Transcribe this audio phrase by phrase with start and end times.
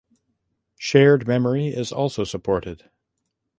[0.79, 2.89] Shared memory is also supported.